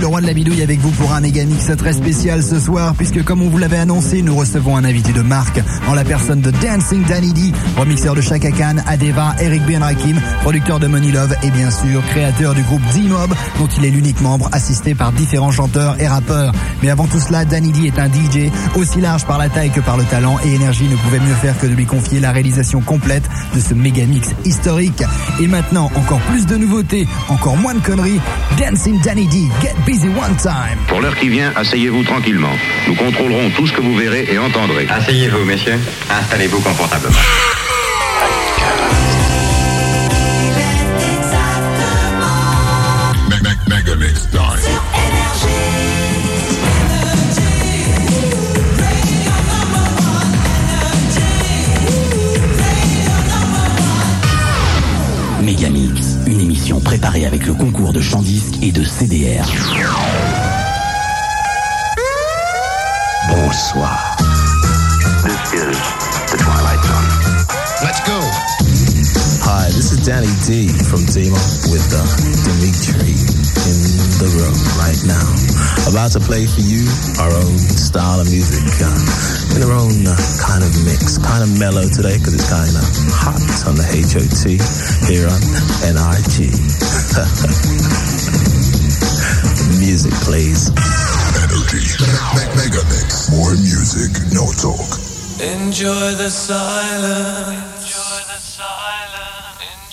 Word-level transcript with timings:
Le 0.00 0.06
roi 0.08 0.20
de 0.20 0.26
la 0.26 0.34
bidouille 0.34 0.62
avec 0.62 0.80
vous 0.80 0.90
pour 0.90 1.12
un 1.12 1.20
méga 1.20 1.44
mix 1.44 1.70
très 1.76 1.92
spécial 1.92 2.42
ce 2.42 2.58
soir 2.58 2.94
puisque 2.96 3.22
comme 3.22 3.42
on 3.42 3.48
vous 3.48 3.58
l'avait 3.58 3.78
annoncé, 3.78 4.22
nous 4.22 4.34
recevons 4.34 4.76
un 4.76 4.84
invité 4.84 5.12
de 5.12 5.22
marque 5.22 5.60
en 5.88 5.94
la 5.94 6.04
personne 6.04 6.40
de 6.40 6.50
Dancing 6.50 7.04
Danny 7.04 7.32
D, 7.32 7.52
remixeur 7.76 8.14
de 8.14 8.20
Chaka 8.20 8.50
Khan, 8.50 8.76
Adeva, 8.86 9.34
Eric 9.40 9.64
Benrakim, 9.64 10.20
producteur 10.42 10.80
de 10.80 10.88
Money 10.88 11.12
Love 11.12 11.34
et 11.42 11.50
bien 11.50 11.70
sûr 11.70 12.02
créateur 12.08 12.54
du 12.54 12.62
groupe 12.62 12.82
D-Mob 12.92 13.34
dont 13.58 13.68
il 13.78 13.84
est 13.84 13.90
l'unique 13.90 14.20
membre 14.20 14.48
assisté 14.52 14.94
par 14.94 15.12
différents 15.12 15.52
chanteurs 15.52 16.00
et 16.00 16.08
rappeurs. 16.08 16.52
Mais 16.82 16.90
avant 16.90 17.06
tout 17.06 17.20
cela, 17.20 17.44
Danny 17.44 17.70
D 17.70 17.86
est 17.86 17.98
un 17.98 18.08
DJ 18.08 18.50
aussi 18.76 19.00
large 19.00 19.24
par 19.24 19.38
la 19.38 19.48
taille 19.48 19.70
que 19.70 19.80
par 19.80 19.96
le 19.96 20.04
talent 20.04 20.38
et 20.44 20.54
énergie 20.54 20.88
ne 20.88 20.96
pouvait 20.96 21.20
mieux 21.20 21.34
faire 21.34 21.58
que 21.58 21.66
de 21.66 21.74
lui 21.74 21.86
confier 21.86 22.20
la 22.20 22.32
réalisation 22.32 22.80
complète 22.80 23.24
de 23.54 23.60
ce 23.60 23.74
méga 23.74 24.04
mix 24.06 24.30
historique. 24.44 25.02
Et 25.40 25.46
maintenant, 25.46 25.90
encore 25.94 26.20
plus 26.20 26.46
de 26.46 26.56
nouveautés, 26.56 27.06
encore 27.28 27.56
moins 27.56 27.74
de 27.74 27.80
conneries, 27.80 28.20
Dancing 28.58 29.00
Danny 29.02 29.26
D, 29.28 29.48
Get 29.62 29.74
Busy 29.86 30.08
One 30.08 30.34
Time. 30.36 30.78
Pour 30.88 31.02
l'heure 31.02 31.14
qui 31.14 31.28
vient, 31.28 31.52
asseyez-vous 31.54 32.04
tranquillement. 32.04 32.52
Nous 32.86 32.94
contrôlerons 32.94 33.50
tout 33.50 33.66
ce 33.66 33.72
que 33.72 33.82
vous 33.82 33.94
verrez 33.94 34.26
et 34.30 34.38
entendrez. 34.38 34.86
Asseyez-vous, 34.88 35.44
messieurs. 35.44 35.78
Installez-vous 36.10 36.60
confortablement. 36.60 37.18
Préparée 56.94 57.26
avec 57.26 57.44
le 57.46 57.54
concours 57.54 57.92
de 57.92 58.00
chant 58.00 58.22
disque 58.22 58.54
et 58.62 58.70
de 58.70 58.84
CDR. 58.84 59.44
Bonsoir. 63.28 64.16
This 65.24 65.54
is 65.54 65.76
the 66.30 66.38
Twilight 66.38 66.84
Zone. 66.84 67.82
Let's 67.82 68.00
go. 68.06 68.53
Hi, 69.74 69.82
this 69.82 69.90
is 69.90 70.06
Danny 70.06 70.30
D 70.46 70.70
from 70.86 71.02
D-Mob 71.02 71.34
with 71.74 71.82
uh, 71.90 71.98
Dimitri 72.46 73.10
in 73.10 73.78
the 74.22 74.30
room 74.38 74.54
right 74.78 75.02
now. 75.02 75.26
About 75.90 76.14
to 76.14 76.22
play 76.22 76.46
for 76.46 76.62
you 76.62 76.86
our 77.18 77.34
own 77.34 77.58
style 77.58 78.22
of 78.22 78.30
music 78.30 78.62
uh, 78.78 78.86
in 79.58 79.66
our 79.66 79.74
own 79.74 80.06
uh, 80.06 80.14
kind 80.46 80.62
of 80.62 80.70
mix, 80.86 81.18
kind 81.18 81.42
of 81.42 81.50
mellow 81.58 81.90
today 81.90 82.22
because 82.22 82.38
it's 82.38 82.46
kind 82.46 82.70
of 82.70 82.86
hot 83.18 83.42
on 83.66 83.74
the 83.74 83.82
HOT 83.82 84.62
here 85.10 85.26
on 85.26 85.42
NRG. 85.90 86.46
music, 89.82 90.14
please. 90.22 90.70
Energy. 91.50 91.82
Me- 91.98 92.46
Megamix. 92.62 93.26
More 93.34 93.58
music, 93.58 94.22
no 94.30 94.46
talk. 94.54 94.86
Enjoy 95.42 96.14
the 96.14 96.30
silence. 96.30 97.73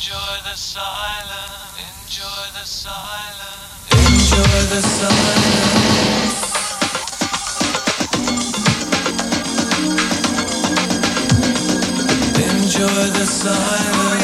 Enjoy 0.02 0.18
the 0.44 0.56
silence. 0.56 1.78
Enjoy 1.78 2.26
the 2.58 2.66
silence. 2.66 3.86
Enjoy 3.92 4.66
the 4.74 4.82
silence. 4.82 6.42
Enjoy 12.36 13.10
the 13.14 13.26
silence. 13.28 14.21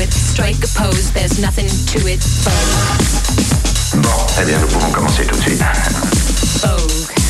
It. 0.00 0.12
Strike 0.12 0.64
a 0.64 0.68
pose, 0.78 1.12
there's 1.12 1.38
nothing 1.40 1.68
to 1.68 2.06
it. 2.08 2.22
Vogue. 2.42 4.02
Bon, 4.02 4.26
eh 4.40 4.44
bien, 4.44 4.58
nous 4.60 4.66
pouvons 4.66 4.90
commencer 4.90 5.24
tout 5.26 5.36
de 5.36 5.42
suite. 5.42 5.62
Vogue. 6.62 7.21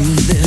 To 0.00 0.06
live? 0.06 0.39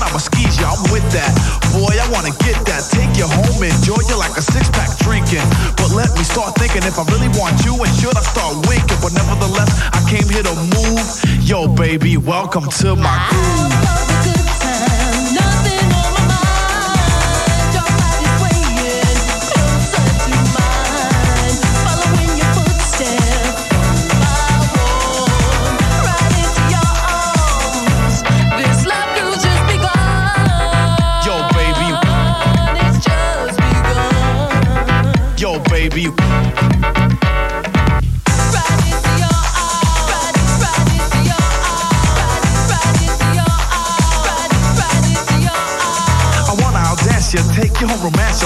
You 0.00 0.06
I'ma 0.06 0.18
squeeze 0.18 0.60
ya. 0.60 0.72
I'm 0.72 0.82
with 0.92 1.04
that, 1.12 1.30
boy. 1.72 1.92
I 1.92 2.06
wanna 2.10 2.32
get 2.40 2.56
that, 2.66 2.88
take 2.90 3.16
you 3.16 3.28
home, 3.28 3.62
enjoy 3.62 4.00
you 4.08 4.16
like 4.18 4.36
a 4.36 4.42
six 4.42 4.68
pack 4.70 4.96
drinking. 4.98 5.44
But 5.76 5.92
let 5.92 6.16
me 6.16 6.24
start 6.24 6.54
thinking 6.56 6.82
if 6.84 6.98
I 6.98 7.04
really 7.12 7.28
want 7.38 7.64
you, 7.64 7.74
and 7.76 7.92
should 8.00 8.16
I 8.16 8.22
start 8.22 8.66
winking? 8.68 8.98
But 9.02 9.12
nevertheless, 9.12 9.70
I 9.92 10.00
came 10.08 10.28
here 10.28 10.42
to 10.42 10.54
move. 10.72 11.04
Yo, 11.44 11.68
baby, 11.68 12.16
welcome 12.16 12.68
to 12.80 12.96
my 12.96 13.16
groove. 13.28 14.09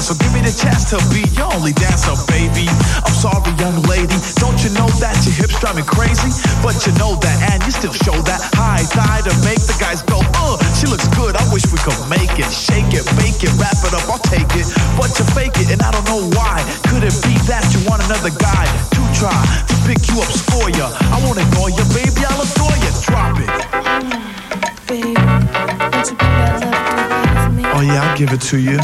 So 0.05 0.12
give 0.21 0.37
me 0.37 0.45
the 0.45 0.53
chance 0.53 0.85
to 0.93 1.01
be 1.09 1.25
your 1.33 1.49
only 1.57 1.73
dancer, 1.73 2.12
baby. 2.29 2.69
I'm 2.69 3.17
sorry, 3.17 3.49
young 3.57 3.81
lady. 3.88 4.12
Don't 4.37 4.61
you 4.61 4.69
know 4.77 4.85
that 5.01 5.17
your 5.25 5.33
hips 5.33 5.57
drive 5.64 5.81
me 5.81 5.85
crazy? 5.88 6.29
But 6.61 6.77
you 6.85 6.93
know 7.01 7.17
that, 7.25 7.37
and 7.49 7.64
you 7.64 7.73
still 7.73 7.97
show 8.05 8.12
that 8.29 8.37
high 8.53 8.85
thigh 8.85 9.25
to 9.25 9.33
make 9.49 9.64
the 9.64 9.73
guys 9.81 10.05
go, 10.05 10.21
uh, 10.45 10.61
she 10.77 10.93
looks 10.93 11.09
good. 11.17 11.33
I 11.40 11.45
wish 11.49 11.64
we 11.73 11.81
could 11.81 11.97
make 12.12 12.37
it, 12.37 12.53
shake 12.53 12.93
it, 12.93 13.09
bake 13.17 13.40
it, 13.40 13.49
wrap 13.57 13.81
it 13.81 13.97
up. 13.97 14.05
I'll 14.12 14.21
take 14.29 14.45
it, 14.53 14.69
but 15.01 15.09
you 15.17 15.25
fake 15.33 15.57
it, 15.57 15.73
and 15.73 15.81
I 15.81 15.88
don't 15.88 16.05
know 16.05 16.21
why. 16.37 16.61
Could 16.93 17.01
it 17.01 17.17
be 17.25 17.33
that 17.49 17.64
you 17.73 17.81
want 17.88 18.05
another 18.05 18.29
guy 18.37 18.69
to 18.69 19.01
try 19.17 19.33
to 19.33 19.75
pick 19.88 20.05
you 20.12 20.21
up, 20.21 20.29
score 20.29 20.69
ya? 20.69 20.93
I 21.17 21.17
won't 21.25 21.40
ignore 21.40 21.73
you, 21.73 21.85
baby. 21.97 22.29
I'll 22.29 22.45
adore 22.45 22.77
you. 22.77 22.93
Drop 23.09 23.40
it. 23.40 23.49
Oh 27.73 27.81
yeah, 27.81 28.05
I'll 28.05 28.19
give 28.21 28.37
it 28.37 28.45
to 28.53 28.61
you. 28.61 28.77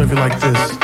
Serve 0.00 0.12
it 0.12 0.16
like 0.16 0.40
this. 0.40 0.80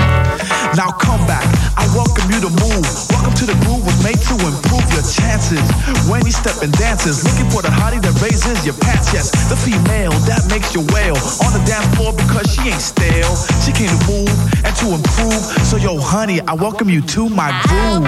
Now 0.77 0.93
come 0.93 1.25
back. 1.25 1.49
I 1.79 1.89
welcome 1.97 2.29
you 2.29 2.37
to 2.37 2.53
move. 2.53 2.85
Welcome 3.09 3.33
to 3.41 3.47
the 3.49 3.57
groove 3.65 3.81
was 3.81 3.97
made 4.05 4.21
to 4.29 4.37
improve 4.45 4.85
your 4.93 5.01
chances. 5.09 5.65
When 6.05 6.21
you 6.27 6.33
step 6.33 6.61
and 6.61 6.71
dances, 6.77 7.25
looking 7.25 7.49
for 7.49 7.63
the 7.63 7.73
hottie 7.73 8.03
that 8.03 8.13
raises 8.21 8.61
your 8.67 8.77
pants. 8.77 9.15
Yes, 9.15 9.33
the 9.49 9.57
female 9.57 10.13
that 10.29 10.45
makes 10.53 10.75
you 10.75 10.85
wail 10.93 11.17
on 11.41 11.57
the 11.57 11.65
dance 11.65 11.89
floor 11.97 12.13
because 12.13 12.45
she 12.53 12.69
ain't 12.69 12.85
stale. 12.85 13.33
She 13.65 13.73
came 13.73 13.89
to 13.89 14.01
move 14.05 14.29
and 14.61 14.77
to 14.85 14.93
improve. 14.93 15.41
So 15.65 15.79
yo, 15.79 15.97
honey, 15.97 16.43
I 16.43 16.53
welcome 16.53 16.91
you 16.91 17.01
to 17.17 17.31
my 17.31 17.57
groove. 17.65 18.05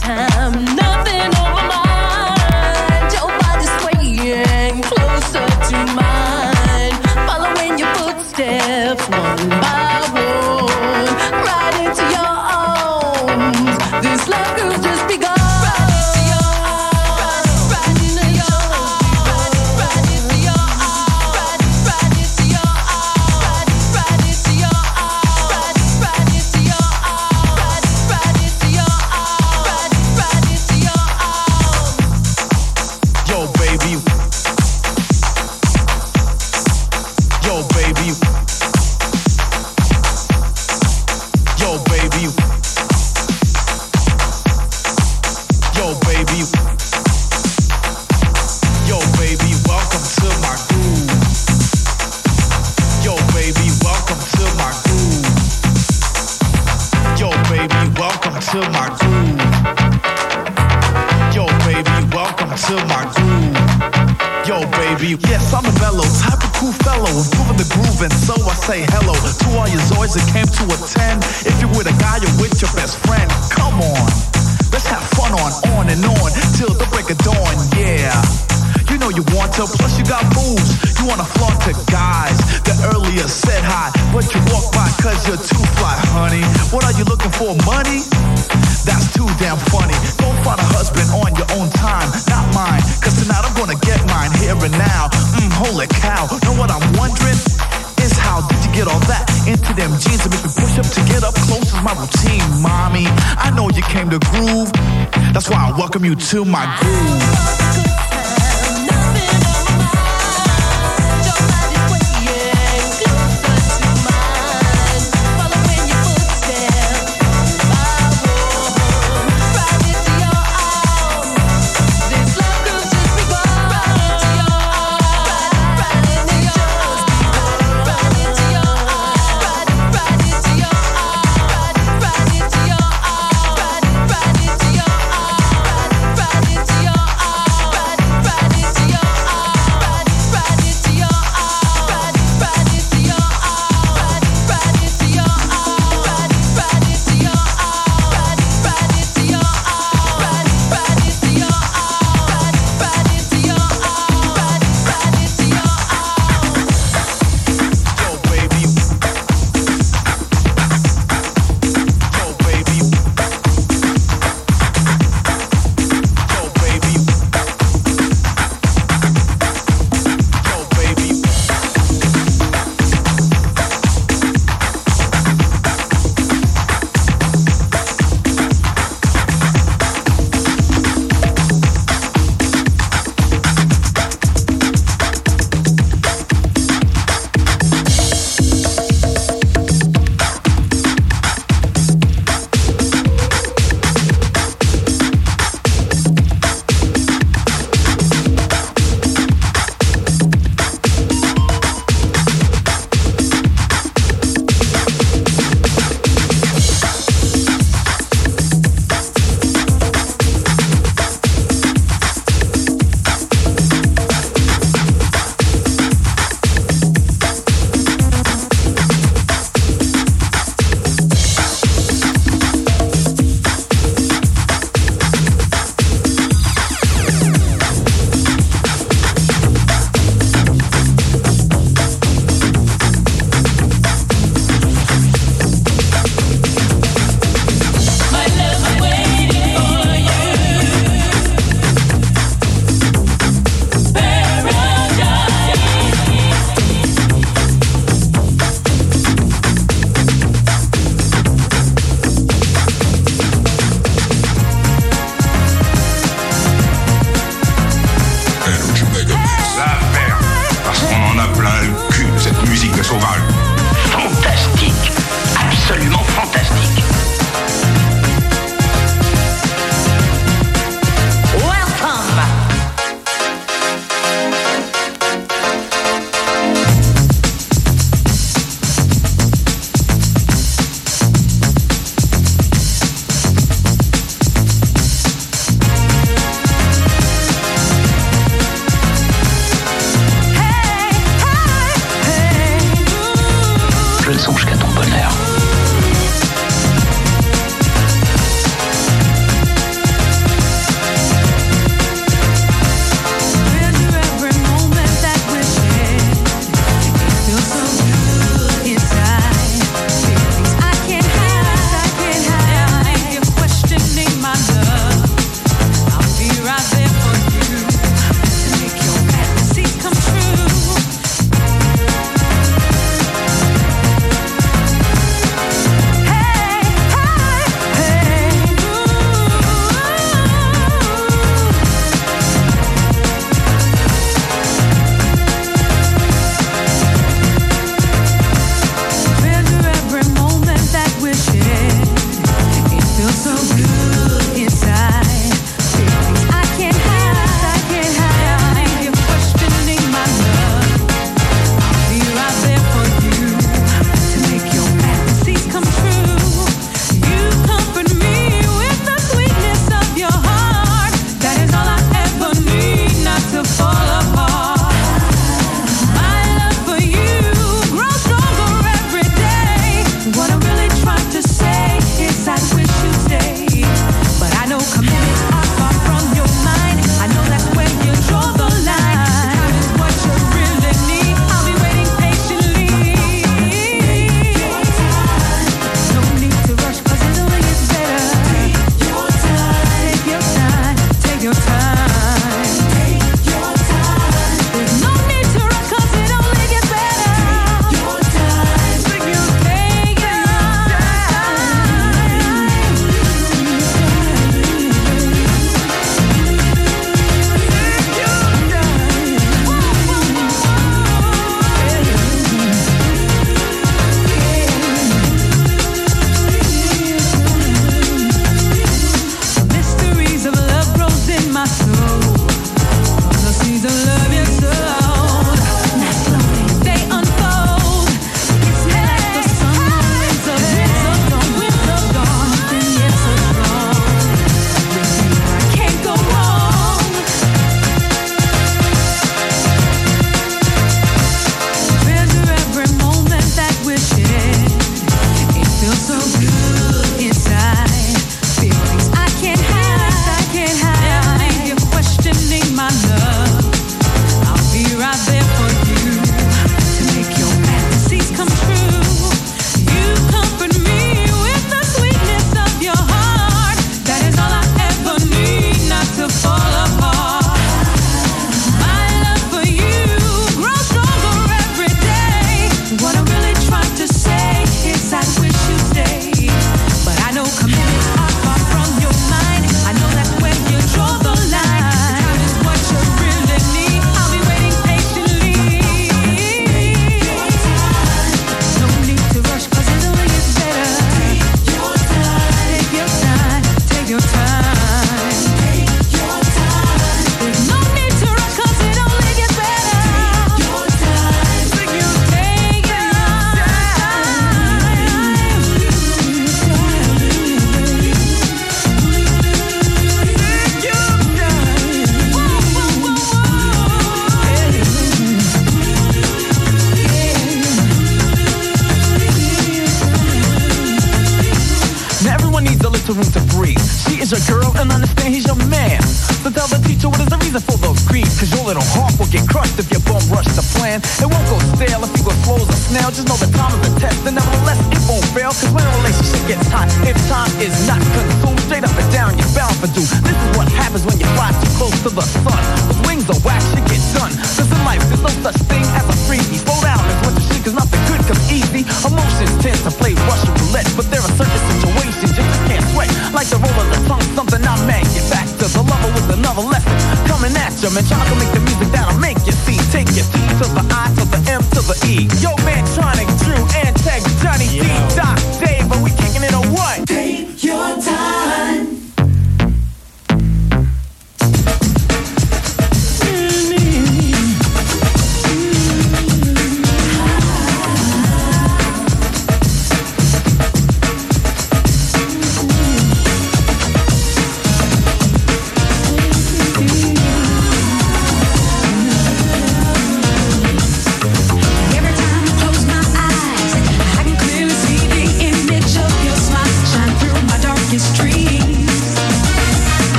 time, 0.00 0.64
nothing 0.72 1.20
on 1.20 1.20
my 1.20 1.28
mind. 1.28 1.43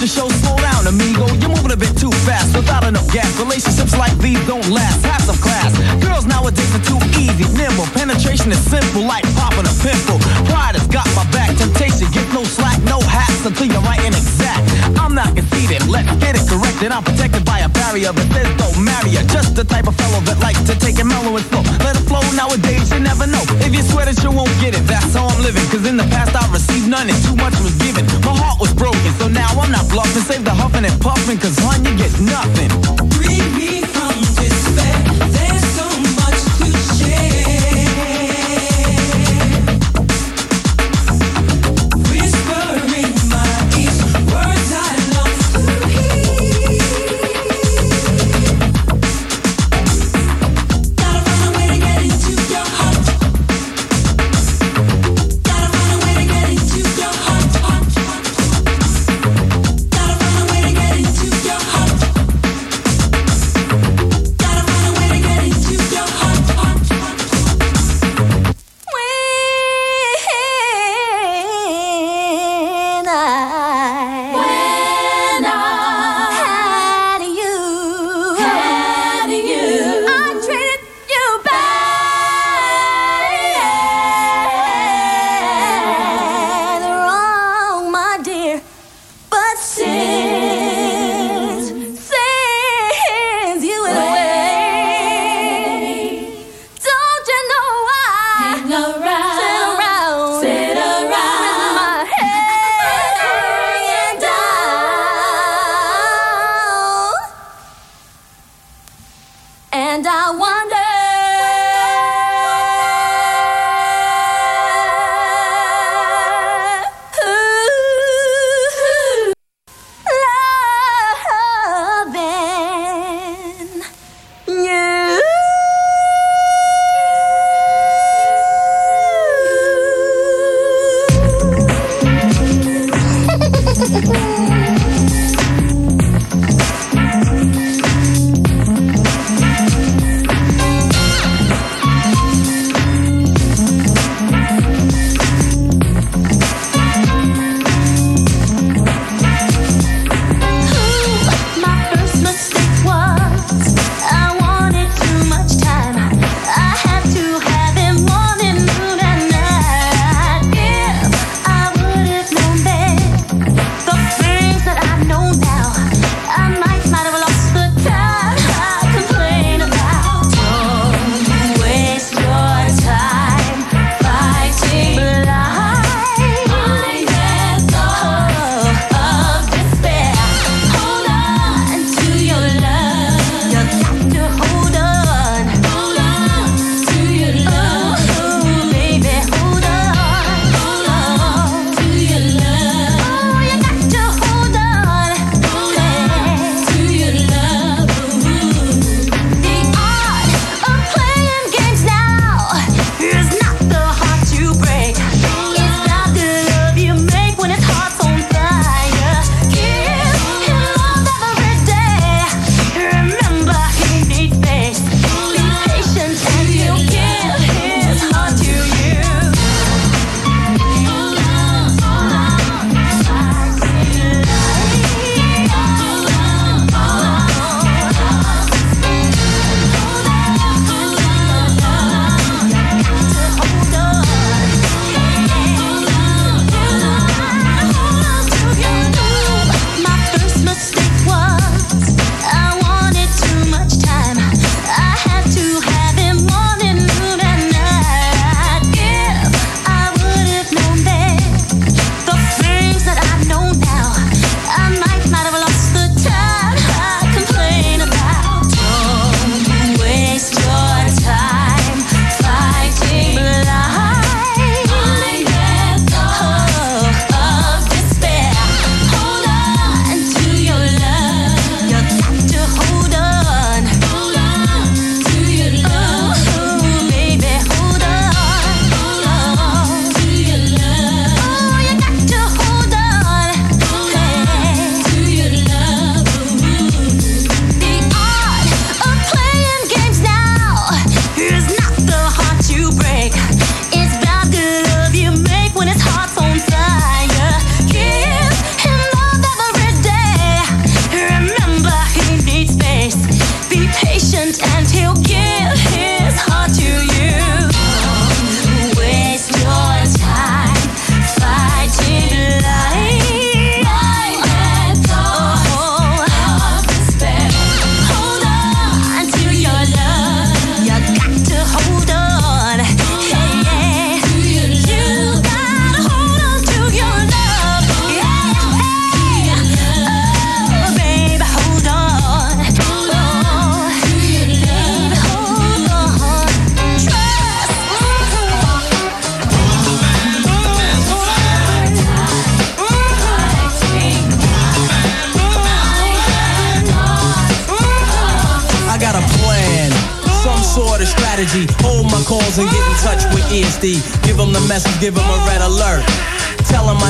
The 0.00 0.06
show, 0.06 0.28
slow 0.40 0.56
down, 0.56 0.86
amigo. 0.88 1.28
You're 1.44 1.52
moving 1.52 1.72
a 1.72 1.76
bit 1.76 1.92
too 1.92 2.10
fast 2.24 2.56
without 2.56 2.84
enough 2.88 3.06
gas. 3.12 3.28
Relationships 3.38 3.92
like 3.98 4.16
these 4.16 4.40
don't 4.48 4.66
last. 4.72 5.04
Have 5.04 5.20
some 5.20 5.36
class. 5.36 5.76
Girls 6.00 6.24
nowadays 6.24 6.72
are 6.74 6.84
too 6.84 6.96
easy, 7.20 7.44
nimble. 7.52 7.84
Penetration 7.92 8.50
is 8.50 8.60
simple, 8.64 9.04
like 9.04 9.24
popping 9.36 9.68
a 9.68 9.74
pimple. 9.84 10.18
Pride 10.48 10.74
has 10.80 10.86
got 10.88 11.04
my 11.12 11.28
back. 11.30 11.54
Temptation, 11.56 12.08
get 12.16 12.24
no 12.32 12.44
slack, 12.44 12.80
no 12.88 12.98
until 13.46 13.66
you're 13.66 13.80
right 13.82 14.00
and 14.00 14.14
exact. 14.14 14.64
I'm 14.98 15.14
not 15.14 15.34
conceited, 15.34 15.86
let's 15.88 16.10
get 16.20 16.36
it 16.36 16.44
corrected. 16.48 16.92
I'm 16.92 17.04
protected 17.04 17.44
by 17.44 17.60
a 17.60 17.68
barrier 17.68 18.12
but 18.12 18.26
says 18.32 18.48
don't 18.58 18.84
marry 18.84 19.16
her. 19.16 19.24
Just 19.28 19.54
the 19.56 19.64
type 19.64 19.86
of 19.86 19.96
fellow 19.96 20.20
that 20.28 20.38
likes 20.40 20.60
to 20.68 20.74
take 20.76 20.98
it 20.98 21.04
mellow 21.04 21.36
and 21.36 21.44
slow. 21.46 21.62
Let 21.80 21.96
it 21.96 22.04
flow 22.04 22.20
nowadays, 22.36 22.90
you 22.92 23.00
never 23.00 23.26
know. 23.26 23.42
If 23.64 23.72
you 23.74 23.82
swear 23.82 24.04
that 24.04 24.18
you 24.22 24.30
won't 24.30 24.52
get 24.60 24.74
it, 24.74 24.84
that's 24.84 25.14
how 25.14 25.28
I'm 25.28 25.40
living. 25.42 25.64
Cause 25.72 25.86
in 25.86 25.96
the 25.96 26.08
past 26.12 26.36
I 26.36 26.44
received 26.52 26.88
none 26.88 27.08
and 27.08 27.18
too 27.24 27.36
much 27.36 27.56
was 27.60 27.74
given. 27.80 28.04
My 28.26 28.34
heart 28.36 28.60
was 28.60 28.72
broken, 28.74 29.10
so 29.16 29.28
now 29.28 29.48
I'm 29.56 29.70
not 29.72 29.88
bluffing. 29.88 30.22
Save 30.22 30.44
the 30.44 30.52
huffing 30.52 30.84
and 30.84 30.96
puffing, 31.00 31.38
cause 31.38 31.56
hun, 31.58 31.84
you 31.84 31.96
get 31.96 32.12
nothing. 32.20 32.68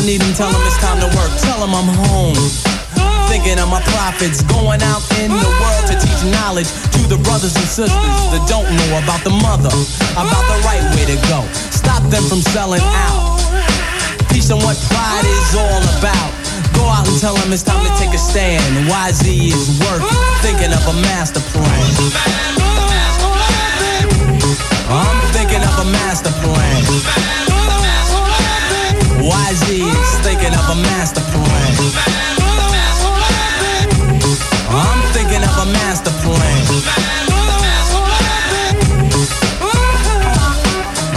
I 0.01 0.03
need 0.03 0.25
them, 0.25 0.33
tell 0.33 0.49
them 0.49 0.65
it's 0.65 0.81
time 0.81 0.97
to 1.05 1.13
work. 1.13 1.29
Tell 1.45 1.61
them 1.61 1.77
I'm 1.77 1.85
home. 2.09 2.33
Thinking 3.29 3.61
of 3.61 3.69
my 3.69 3.85
profits, 3.93 4.41
going 4.49 4.81
out 4.81 5.05
in 5.21 5.29
the 5.29 5.53
world 5.61 5.85
to 5.93 5.95
teach 6.01 6.25
knowledge 6.33 6.73
to 6.97 7.05
the 7.05 7.21
brothers 7.21 7.53
and 7.53 7.69
sisters 7.69 8.17
that 8.33 8.41
don't 8.49 8.65
know 8.65 8.91
about 8.97 9.21
the 9.29 9.35
mother, 9.45 9.69
about 10.17 10.45
the 10.49 10.57
right 10.65 10.81
way 10.97 11.05
to 11.05 11.21
go. 11.29 11.45
Stop 11.53 12.01
them 12.09 12.25
from 12.33 12.41
selling 12.41 12.81
out. 12.81 13.45
Teach 14.33 14.49
them 14.49 14.65
what 14.65 14.81
pride 14.89 15.29
is 15.29 15.53
all 15.53 15.85
about. 16.01 16.33
Go 16.73 16.89
out 16.89 17.05
and 17.05 17.21
tell 17.21 17.37
them 17.37 17.53
it's 17.53 17.61
time 17.61 17.85
to 17.85 17.93
take 18.01 18.17
a 18.17 18.19
stand. 18.19 18.65
YZ 18.89 19.53
is 19.53 19.69
working, 19.85 20.17
thinking 20.41 20.73
of 20.73 20.81
a 20.89 20.97
master 21.13 21.45
plan. 21.53 21.77
I'm 24.89 25.21
thinking 25.37 25.61
of 25.61 25.77
a 25.77 25.87
master 25.93 26.33
plan. 26.41 27.40
YZ 29.31 29.79
is 29.79 30.13
thinking 30.27 30.51
of 30.51 30.67
a 30.75 30.77
master 30.91 31.23
plan. 31.31 31.71
I'm 34.75 35.01
thinking 35.15 35.43
of 35.43 35.55
a 35.55 35.67
master 35.71 36.11
plan. 36.27 36.59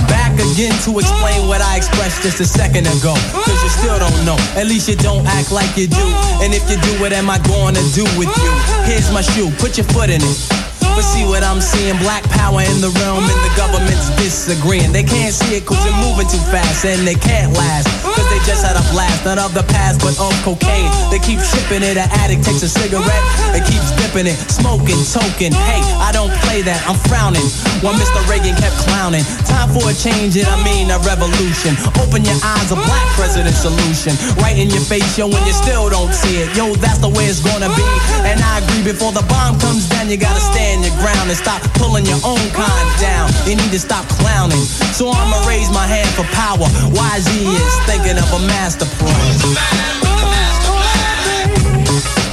Back 0.08 0.34
again 0.38 0.74
to 0.86 1.00
explain 1.00 1.48
what 1.48 1.62
I 1.62 1.78
expressed 1.78 2.22
just 2.22 2.40
a 2.40 2.46
second 2.46 2.86
ago. 2.86 3.16
Cause 3.34 3.64
you 3.64 3.70
still 3.70 3.98
don't 3.98 4.26
know. 4.26 4.38
At 4.56 4.68
least 4.68 4.88
you 4.90 4.96
don't 4.96 5.26
act 5.26 5.52
like 5.52 5.76
you 5.76 5.88
do. 5.88 6.06
And 6.46 6.54
if 6.54 6.70
you 6.70 6.78
do, 6.78 7.02
what 7.02 7.14
am 7.14 7.30
I 7.32 7.40
going 7.50 7.74
to 7.74 7.86
do 7.94 8.04
with 8.18 8.30
you? 8.30 8.52
Here's 8.86 9.12
my 9.12 9.22
shoe, 9.22 9.50
put 9.58 9.78
your 9.78 9.88
foot 9.88 10.10
in 10.12 10.22
it. 10.22 10.63
But 10.96 11.06
see 11.06 11.26
what 11.26 11.44
I'm 11.44 11.62
seeing, 11.62 11.98
black 11.98 12.24
power 12.32 12.62
in 12.62 12.82
the 12.82 12.94
realm 13.02 13.26
and 13.26 13.42
the 13.46 13.54
government's 13.58 14.10
disagreeing. 14.18 14.96
They 14.96 15.04
can't 15.04 15.34
see 15.34 15.58
it 15.58 15.66
cause 15.66 15.82
they're 15.82 16.02
moving 16.06 16.30
too 16.32 16.42
fast 16.54 16.86
and 16.86 17.06
they 17.06 17.16
can't 17.18 17.52
last. 17.54 17.92
Cause 18.02 18.26
they 18.32 18.42
just 18.46 18.66
had 18.66 18.80
a 18.80 18.86
blast, 18.96 19.26
not 19.26 19.38
of 19.38 19.54
the 19.54 19.66
past 19.76 20.02
but 20.02 20.18
of 20.18 20.34
cocaine. 20.42 20.90
They 21.12 21.20
keep 21.20 21.42
shipping 21.44 21.84
it, 21.84 21.98
an 21.98 22.10
addict 22.24 22.46
takes 22.46 22.64
a 22.64 22.70
cigarette 22.70 23.26
and 23.54 23.62
keeps 23.68 23.94
dipping 24.00 24.26
it, 24.26 24.38
smoking, 24.50 24.98
token. 25.06 25.54
Hey, 25.70 25.83
don't 26.14 26.32
play 26.46 26.62
that, 26.62 26.80
I'm 26.86 26.96
frowning. 27.10 27.44
While 27.82 27.98
Mr. 27.98 28.22
Reagan 28.30 28.54
kept 28.56 28.78
clowning. 28.86 29.26
Time 29.50 29.74
for 29.74 29.90
a 29.90 29.96
change 29.98 30.38
and 30.38 30.48
I 30.48 30.56
mean 30.62 30.94
a 30.94 31.02
revolution. 31.04 31.74
Open 32.00 32.22
your 32.24 32.38
eyes, 32.46 32.70
a 32.72 32.78
black 32.78 33.08
president 33.18 33.58
solution. 33.58 34.14
Right 34.38 34.56
in 34.56 34.70
your 34.70 34.86
face, 34.86 35.18
yo, 35.18 35.28
when 35.28 35.42
you 35.44 35.52
still 35.52 35.90
don't 35.90 36.14
see 36.14 36.46
it. 36.46 36.54
Yo, 36.56 36.78
that's 36.78 37.02
the 37.02 37.10
way 37.10 37.26
it's 37.26 37.42
gonna 37.42 37.68
be. 37.74 37.88
And 38.24 38.40
I 38.40 38.62
agree, 38.62 38.86
before 38.86 39.12
the 39.12 39.26
bomb 39.26 39.60
comes 39.60 39.90
down, 39.90 40.08
you 40.08 40.16
gotta 40.16 40.40
stand 40.40 40.86
your 40.86 40.96
ground 41.02 41.28
and 41.28 41.36
stop 41.38 41.60
pulling 41.82 42.06
your 42.06 42.22
own 42.24 42.46
kind 42.54 42.88
down. 43.02 43.34
You 43.50 43.58
need 43.58 43.74
to 43.74 43.82
stop 43.82 44.06
clowning. 44.22 44.64
So 44.94 45.10
I'ma 45.10 45.42
raise 45.50 45.74
my 45.74 45.90
hand 45.90 46.08
for 46.14 46.24
power. 46.32 46.70
YZ 46.94 47.28
is 47.34 47.76
thinking 47.90 48.22
of 48.22 48.30
a 48.32 48.42
master 48.48 48.86
plan. 49.02 49.34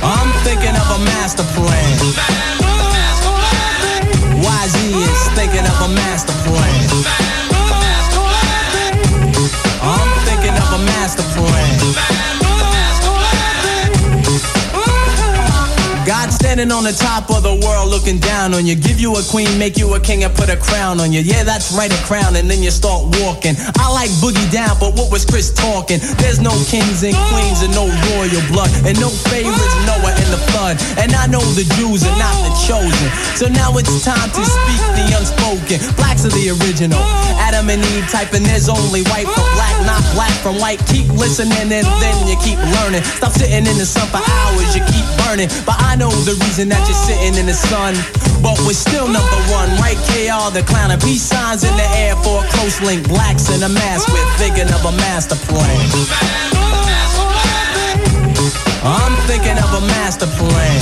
I'm 0.04 0.30
thinking 0.44 0.76
of 0.76 0.88
a 0.94 1.00
master 1.04 1.44
plan. 1.56 2.39
Is 4.92 5.28
thinking 5.36 5.60
of 5.60 5.80
a 5.82 5.88
master 5.88 6.32
plan. 6.42 7.49
Standing 16.50 16.74
on 16.74 16.82
the 16.82 16.90
top 16.90 17.30
of 17.30 17.46
the 17.46 17.54
world 17.62 17.86
looking 17.86 18.18
down 18.18 18.50
on 18.54 18.66
you. 18.66 18.74
Give 18.74 18.98
you 18.98 19.14
a 19.14 19.22
queen, 19.30 19.46
make 19.54 19.78
you 19.78 19.86
a 19.94 20.00
king, 20.02 20.26
and 20.26 20.34
put 20.34 20.50
a 20.50 20.58
crown 20.58 20.98
on 20.98 21.12
you. 21.14 21.22
Yeah, 21.22 21.46
that's 21.46 21.70
right, 21.70 21.86
a 21.86 22.00
crown, 22.10 22.34
and 22.34 22.50
then 22.50 22.58
you 22.58 22.74
start 22.74 23.06
walking. 23.22 23.54
I 23.78 23.86
like 23.94 24.10
boogie 24.18 24.50
down, 24.50 24.74
but 24.82 24.98
what 24.98 25.14
was 25.14 25.22
Chris 25.22 25.54
talking? 25.54 26.02
There's 26.18 26.42
no 26.42 26.50
kings 26.66 27.06
and 27.06 27.14
queens 27.30 27.62
and 27.62 27.70
no 27.70 27.86
royal 27.86 28.42
blood, 28.50 28.66
and 28.82 28.98
no 28.98 29.14
favorites, 29.30 29.78
Noah 29.86 30.10
in 30.18 30.26
the 30.34 30.42
flood. 30.50 30.74
And 30.98 31.14
I 31.14 31.30
know 31.30 31.38
the 31.54 31.62
Jews 31.78 32.02
are 32.02 32.18
not 32.18 32.34
the 32.42 32.50
chosen. 32.66 33.08
So 33.38 33.46
now 33.46 33.70
it's 33.78 34.02
time 34.02 34.30
to 34.34 34.42
speak 34.42 34.82
the 34.98 35.06
unspoken. 35.22 35.78
Blacks 35.94 36.26
are 36.26 36.34
the 36.34 36.50
original. 36.50 36.98
Adam 37.38 37.70
and 37.70 37.78
Eve 37.94 38.10
typing, 38.10 38.42
there's 38.42 38.66
only 38.66 39.06
white 39.14 39.30
from 39.30 39.46
black, 39.54 39.74
not 39.86 40.02
black 40.18 40.34
from 40.42 40.58
white. 40.58 40.82
Keep 40.90 41.14
listening 41.14 41.70
and 41.70 41.86
then 41.86 42.16
you 42.26 42.34
keep 42.42 42.58
learning. 42.82 43.06
Stop 43.06 43.38
sitting 43.38 43.70
in 43.70 43.76
the 43.78 43.86
sun 43.86 44.10
for 44.10 44.18
hours, 44.18 44.74
you 44.74 44.82
keep 44.90 45.06
burning. 45.22 45.46
But 45.62 45.78
I 45.78 45.94
know 45.94 46.10
the 46.26 46.39
reason 46.46 46.68
that 46.68 46.82
you're 46.88 47.02
sitting 47.06 47.34
in 47.36 47.46
the 47.46 47.56
sun. 47.56 47.94
But 48.42 48.56
we're 48.64 48.76
still 48.76 49.06
number 49.06 49.40
one, 49.52 49.68
right? 49.80 49.98
KR 50.08 50.48
the 50.52 50.64
clown 50.64 50.90
and 50.90 51.00
peace 51.00 51.22
signs 51.22 51.64
in 51.64 51.74
the 51.76 51.88
air 52.00 52.16
for 52.24 52.40
a 52.40 52.46
close 52.56 52.80
link. 52.80 53.06
Blacks 53.08 53.52
in 53.52 53.62
a 53.62 53.68
mask, 53.68 54.08
we're 54.08 54.32
thinking 54.40 54.68
of 54.72 54.82
a 54.84 54.92
master 54.96 55.36
plan. 55.48 55.84
I'm 58.82 59.14
thinking 59.28 59.58
of 59.60 59.70
a 59.76 59.82
master 59.92 60.28
plan. 60.40 60.80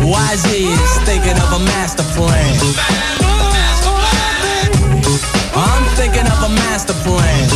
YZ 0.00 0.46
is 0.48 0.92
thinking 1.04 1.36
of 1.36 1.50
a 1.52 1.60
master 1.76 2.06
plan. 2.16 2.56
I'm 5.52 5.84
thinking 6.00 6.24
of 6.24 6.38
a 6.40 6.50
master 6.64 6.96
plan. 7.04 7.48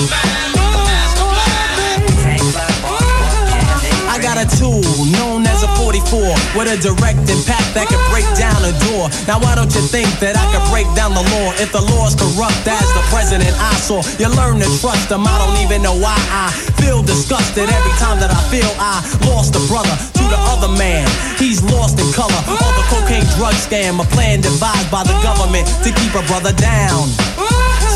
I 4.12 4.18
got 4.20 4.36
a 4.36 4.46
tool 4.58 4.84
a 4.84 5.31
44 5.78 6.58
with 6.58 6.68
a 6.68 6.76
direct 6.80 7.22
impact 7.30 7.72
that 7.76 7.86
can 7.88 8.00
break 8.12 8.26
down 8.36 8.58
a 8.64 8.72
door. 8.88 9.08
Now 9.28 9.40
why 9.40 9.54
don't 9.54 9.72
you 9.72 9.84
think 9.84 10.08
that 10.20 10.36
I 10.36 10.44
could 10.52 10.64
break 10.68 10.88
down 10.98 11.14
the 11.14 11.24
law 11.34 11.48
if 11.60 11.72
the 11.72 11.82
law's 11.94 12.16
corrupt 12.16 12.64
as 12.66 12.88
the 12.92 13.04
president 13.08 13.52
I 13.56 13.74
saw? 13.80 14.04
You 14.18 14.28
learn 14.32 14.60
to 14.60 14.68
trust 14.80 15.08
them. 15.08 15.24
I 15.24 15.34
don't 15.40 15.58
even 15.62 15.82
know 15.82 15.96
why 15.96 16.16
I 16.30 16.52
feel 16.80 17.02
disgusted 17.02 17.68
every 17.68 17.94
time 18.02 18.18
that 18.20 18.30
I 18.30 18.40
feel 18.50 18.68
I 18.78 19.00
lost 19.28 19.54
a 19.54 19.62
brother 19.70 19.92
to 19.92 20.24
the 20.28 20.40
other 20.52 20.70
man. 20.74 21.06
He's 21.38 21.62
lost 21.62 21.98
in 21.98 22.08
color. 22.12 22.40
All 22.48 22.72
the 22.76 22.86
cocaine 22.92 23.26
drug 23.36 23.54
scam, 23.54 24.00
a 24.00 24.06
plan 24.12 24.40
devised 24.40 24.90
by 24.90 25.02
the 25.04 25.16
government 25.22 25.66
to 25.84 25.90
keep 25.92 26.12
a 26.14 26.24
brother 26.26 26.52
down. 26.52 27.08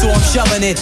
So 0.00 0.12
I'm 0.12 0.20
shoving 0.28 0.62
it 0.62 0.76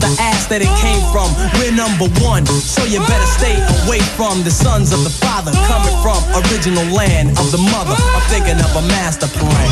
the 0.00 0.10
ass 0.18 0.48
that 0.48 0.64
it 0.64 0.72
came 0.80 1.04
from. 1.12 1.28
We're 1.60 1.76
number 1.76 2.08
one, 2.24 2.48
so 2.48 2.82
you 2.88 2.98
better 3.04 3.30
stay 3.36 3.54
away 3.84 4.00
from 4.16 4.42
the 4.42 4.50
sons 4.50 4.92
of 4.96 5.04
the 5.04 5.12
father 5.12 5.52
coming 5.68 5.94
from 6.00 6.18
original 6.40 6.84
land 6.90 7.36
of 7.36 7.52
the 7.52 7.60
mother. 7.60 7.94
I'm 7.94 8.24
thinking 8.32 8.58
of 8.58 8.72
a 8.74 8.84
master 8.88 9.28
plan. 9.36 9.70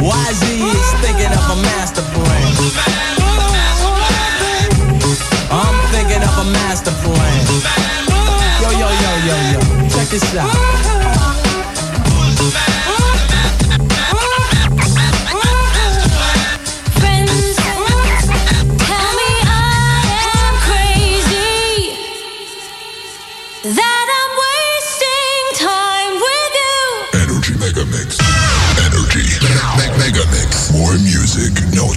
YZ 0.00 0.44
is 0.64 0.90
thinking 1.04 1.32
of 1.32 1.44
a 1.52 1.58
master 1.68 2.04
plan. 2.16 2.48
I'm 5.52 5.76
thinking 5.92 6.24
of 6.24 6.34
a 6.40 6.46
master 6.64 6.92
plan. 7.04 7.44
Yo, 8.64 8.68
yo, 8.72 8.88
yo, 8.88 9.12
yo, 9.28 9.36
yo. 9.52 9.60
Check 9.92 10.08
this 10.08 10.24
out. 10.36 10.48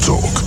Talk. 0.07 0.46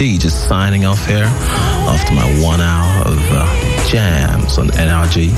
Just 0.00 0.48
signing 0.48 0.86
off 0.86 1.04
here 1.04 1.26
after 1.26 2.14
my 2.14 2.24
one 2.42 2.62
hour 2.62 3.06
of 3.06 3.18
uh, 3.32 3.86
jams 3.86 4.56
on 4.56 4.68
NRJ. 4.68 5.28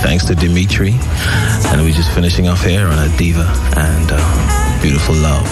Thanks 0.00 0.26
to 0.26 0.36
Dimitri. 0.36 0.92
And 0.92 1.80
we're 1.80 1.90
just 1.90 2.14
finishing 2.14 2.46
off 2.46 2.62
here 2.62 2.86
on 2.86 2.98
Adeva 3.08 3.44
and 3.76 4.08
uh, 4.12 4.80
beautiful 4.80 5.16
love. 5.16 5.44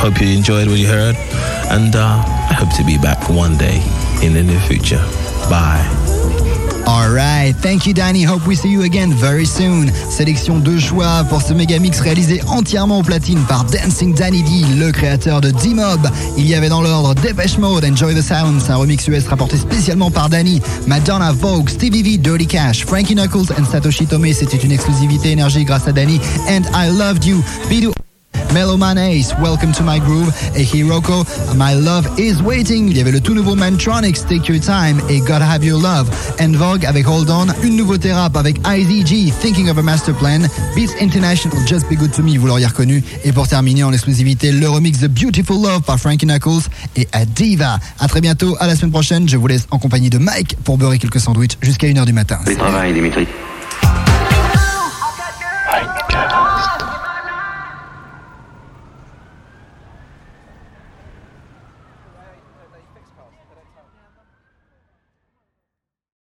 Hope 0.00 0.20
you 0.20 0.36
enjoyed 0.36 0.66
what 0.66 0.80
you 0.80 0.88
heard. 0.88 1.14
And 1.70 1.94
uh, 1.94 2.24
I 2.26 2.54
hope 2.54 2.74
to 2.76 2.84
be 2.84 2.98
back 2.98 3.28
one 3.30 3.56
day 3.56 3.80
in 4.20 4.32
the 4.32 4.42
near 4.42 4.60
future. 4.62 4.98
Bye. 5.48 6.71
Alright, 7.02 7.56
thank 7.56 7.84
you 7.84 7.92
Danny, 7.92 8.22
hope 8.22 8.46
we 8.46 8.54
see 8.54 8.68
you 8.68 8.82
again 8.82 9.12
very 9.12 9.44
soon. 9.44 9.90
Sélection 10.08 10.60
de 10.60 10.78
choix 10.78 11.24
pour 11.28 11.42
ce 11.42 11.52
méga 11.52 11.80
mix 11.80 11.98
réalisé 11.98 12.40
entièrement 12.46 13.00
au 13.00 13.02
platine 13.02 13.40
par 13.48 13.64
Dancing 13.64 14.14
Danny 14.14 14.44
D, 14.44 14.64
le 14.78 14.92
créateur 14.92 15.40
de 15.40 15.50
D-Mob. 15.50 16.08
Il 16.38 16.46
y 16.46 16.54
avait 16.54 16.68
dans 16.68 16.80
l'ordre 16.80 17.16
Depeche 17.16 17.58
Mode, 17.58 17.84
Enjoy 17.84 18.14
the 18.14 18.22
Silence, 18.22 18.70
un 18.70 18.76
remix 18.76 19.08
US 19.08 19.26
rapporté 19.26 19.56
spécialement 19.56 20.12
par 20.12 20.28
Danny, 20.28 20.62
Madonna 20.86 21.32
Vogue, 21.32 21.70
Stevie 21.70 22.04
V, 22.04 22.18
Dirty 22.18 22.46
Cash, 22.46 22.86
Frankie 22.86 23.16
Knuckles 23.16 23.52
and 23.58 23.64
Satoshi 23.68 24.06
Tome, 24.06 24.32
c'était 24.32 24.58
une 24.58 24.70
exclusivité 24.70 25.32
énergie 25.32 25.64
grâce 25.64 25.88
à 25.88 25.92
Danny, 25.92 26.20
and 26.48 26.62
I 26.72 26.88
Loved 26.96 27.24
You, 27.24 27.42
Meloman 28.52 28.98
Ace, 28.98 29.34
Welcome 29.40 29.72
to 29.72 29.82
My 29.82 29.98
Groove, 29.98 30.32
et 30.54 30.64
Hiroko, 30.64 31.24
My 31.56 31.74
Love 31.74 32.08
is 32.18 32.42
Waiting. 32.42 32.88
Il 32.90 32.96
y 32.96 33.00
avait 33.00 33.10
le 33.10 33.20
tout 33.20 33.34
nouveau 33.34 33.54
Mantronics, 33.54 34.26
Take 34.26 34.52
Your 34.52 34.60
Time, 34.60 35.00
et 35.08 35.20
Gotta 35.20 35.46
Have 35.46 35.64
Your 35.64 35.80
Love. 35.80 36.10
And 36.40 36.52
Vogue 36.52 36.84
avec 36.84 37.08
Hold 37.08 37.30
On, 37.30 37.46
une 37.62 37.76
nouveauté 37.76 38.12
rap 38.12 38.36
avec 38.36 38.58
IZG, 38.66 39.32
Thinking 39.40 39.70
of 39.70 39.78
a 39.78 39.82
Master 39.82 40.14
Plan, 40.14 40.40
Beats 40.74 40.92
International, 41.00 41.56
Just 41.66 41.88
Be 41.88 41.94
Good 41.94 42.12
to 42.12 42.22
Me, 42.22 42.38
vous 42.38 42.46
l'auriez 42.46 42.66
reconnu. 42.66 43.02
Et 43.24 43.32
pour 43.32 43.48
terminer 43.48 43.84
en 43.84 43.92
exclusivité, 43.92 44.52
le 44.52 44.68
remix 44.68 45.00
de 45.00 45.08
Beautiful 45.08 45.62
Love 45.62 45.82
par 45.82 45.98
Frankie 45.98 46.26
Knuckles 46.26 46.68
et 46.96 47.08
Adiva. 47.12 47.78
À 47.98 48.08
très 48.08 48.20
bientôt, 48.20 48.56
à 48.60 48.66
la 48.66 48.76
semaine 48.76 48.92
prochaine. 48.92 49.28
Je 49.28 49.36
vous 49.36 49.46
laisse 49.46 49.66
en 49.70 49.78
compagnie 49.78 50.10
de 50.10 50.18
Mike 50.18 50.56
pour 50.64 50.78
beurrer 50.78 50.98
quelques 50.98 51.20
sandwichs 51.20 51.56
jusqu'à 51.62 51.86
1h 51.86 52.04
du 52.04 52.12
matin. 52.12 52.38
Travail, 52.58 52.92
Dimitri. 52.92 53.26